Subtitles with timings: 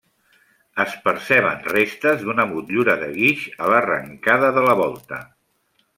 [0.83, 5.25] Es perceben restes d'una motllura de guix a l'arrencada de la volta.